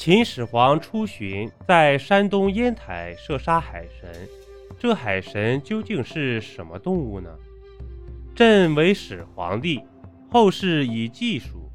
[0.00, 4.10] 秦始皇出巡，在山东烟台射杀海神。
[4.78, 7.28] 这海神究竟是什么动物呢？
[8.34, 9.82] 朕为始皇帝，
[10.30, 11.70] 后世以计数，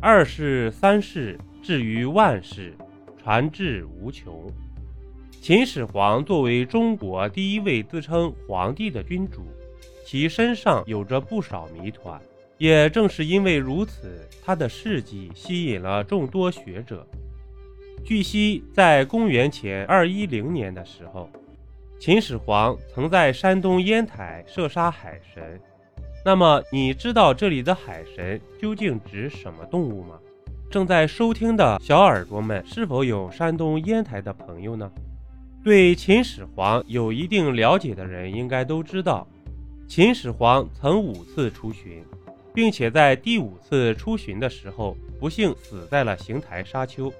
[0.00, 2.76] 二世、三世，至于万世，
[3.22, 4.50] 传至无穷。
[5.40, 9.46] 秦始皇作为中国第一位自称皇帝的君主，
[10.04, 12.20] 其身上有着不少谜团。
[12.58, 17.06] 也正是因为如此，他的事迹吸引了众多学者。
[18.04, 21.30] 据悉，在公元前二一零年的时候，
[21.98, 25.60] 秦始皇曾在山东烟台射杀海神。
[26.24, 30.18] 那么，你知道这里的海神究竟指什么动物吗？
[30.70, 34.90] 正在收听的小耳朵们，是否有山东烟台的朋友呢？
[35.62, 39.26] 对秦始皇有一定了解的人应该都知道，
[39.86, 42.02] 秦始皇曾五次出巡，
[42.52, 47.12] 并且在第五次出巡的时候，不幸死在了邢台沙丘。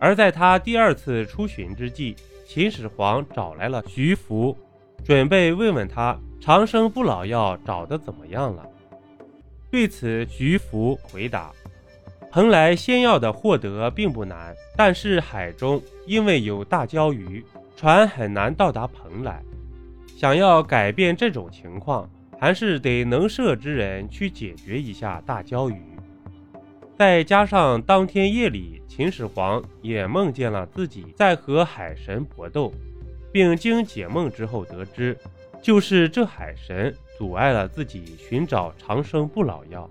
[0.00, 2.14] 而在他第二次出巡之际，
[2.46, 4.56] 秦始皇找来了徐福，
[5.02, 8.66] 准备问问他长生不老药找的怎么样了。
[9.70, 11.50] 对此，徐福回答
[12.30, 17.44] ：“蓬莱仙药的获得并不难，但是海中因为有大鲛鱼，
[17.76, 19.42] 船很难到达蓬莱。
[20.16, 22.08] 想要改变这种情况，
[22.38, 25.82] 还是得能射之人去解决一下大鲛鱼。”
[26.96, 32.72] 再加上当天夜里，秦始皇也梦见了自己在和海神搏斗，
[33.32, 35.18] 并经解梦之后得知，
[35.60, 39.90] 就是这海神阻碍了自己寻找长生不老药。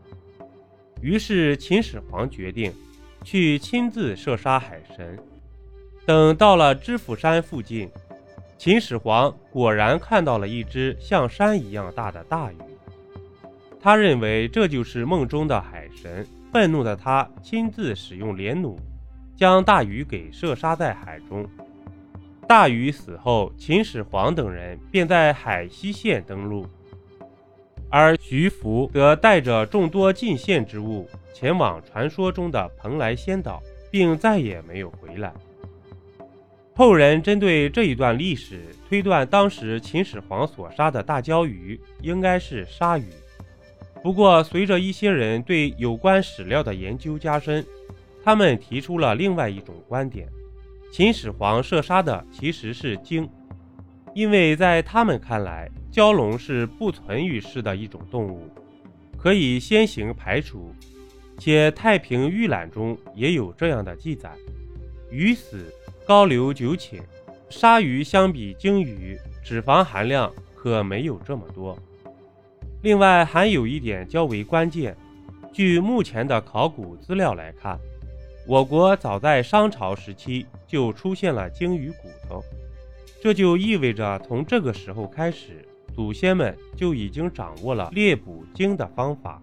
[1.02, 2.74] 于是秦始皇决定
[3.22, 5.20] 去亲自射杀海神。
[6.06, 7.90] 等到了知府山附近，
[8.58, 12.58] 秦始皇果然看到了一只像山一样大的大鱼，
[13.82, 16.26] 他认为这就是梦中的海神。
[16.54, 18.78] 愤怒的他亲自使用连弩，
[19.36, 21.44] 将大鱼给射杀在海中。
[22.48, 26.68] 大鱼死后，秦始皇等人便在海西县登陆，
[27.90, 35.34] 而徐福则带着众多进献之物前往传说中的蓬莱仙岛，并再也没有回来。
[36.76, 43.06] 后人针对这一段历史推断，当时秦始皇所杀的大礁鱼应该是鲨鱼。
[44.04, 47.66] 不过，随着一些人对有关史料的研究加深，
[48.22, 50.28] 他们提出了另外一种观点：
[50.92, 53.30] 秦始皇射杀的其实是鲸，
[54.14, 58.50] 因为在他们看来，蛟龙是不存于世的一种动物，
[59.18, 60.76] 可以先行排除，
[61.38, 64.30] 且《太平御览》中也有这样的记载
[65.10, 65.74] ：“鱼死，
[66.06, 67.00] 高流九顷。”
[67.50, 71.78] 鲨鱼相比鲸鱼，脂肪含量可没有这么多。
[72.84, 74.94] 另外还有一点较为关键，
[75.54, 77.80] 据目前的考古资料来看，
[78.46, 82.44] 我国早在商朝时期就出现了鲸鱼骨头，
[83.22, 89.42] 这就意味着从这个时候开始，祖先们就已经掌握了猎捕鲸的方法，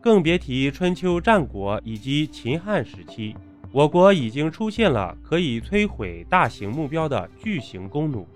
[0.00, 3.36] 更别提春秋战国以及秦汉时期，
[3.70, 8.26] 我国已经出现了可以摧毁大型目标的巨型弓弩，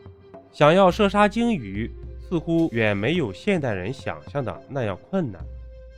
[0.53, 1.91] 想要射杀鲸鱼。
[2.29, 5.41] 似乎远没有现代人想象的那样困难，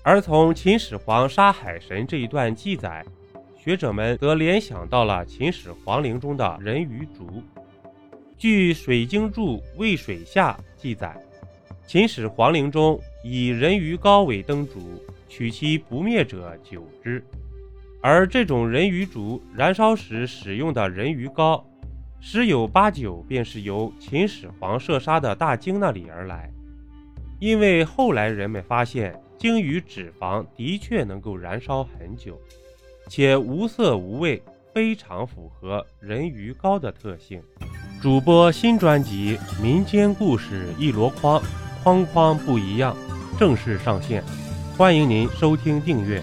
[0.03, 3.03] 而从秦始皇杀海神这一段记载，
[3.57, 7.43] 学者们则联想到了秦始皇陵中的人鱼烛。
[8.37, 11.17] 据《水经注·渭水下》记载，
[11.87, 17.25] 秦始皇陵中以人鱼膏为灯烛，取其不灭者九之，
[18.03, 21.65] 而这种人鱼烛燃烧时使用的人鱼膏。
[22.21, 26.51] 十有八九便是由秦始皇射杀的大鲸那里而来，
[27.39, 32.39] 因为后来人们发现鲸鱼脂肪的确能够燃烧很久，
[33.09, 34.43] 且无色无味，
[34.75, 37.41] 非常符合人鱼膏的特性。
[38.03, 41.41] 主播新专辑《民间故事一箩筐》，
[41.83, 42.97] 筐筐不一样，
[43.39, 44.23] 正式上线，
[44.77, 46.23] 欢迎您收听订阅。